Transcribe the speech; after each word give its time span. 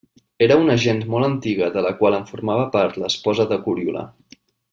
Era 0.43 0.55
una 0.61 0.77
gens 0.85 1.03
molt 1.15 1.27
antiga 1.27 1.67
de 1.75 1.83
la 1.87 1.91
qual 1.99 2.17
en 2.21 2.25
formava 2.31 2.65
part 2.77 2.99
l'esposa 3.05 3.47
de 3.53 3.61
Coriolà. 3.69 4.09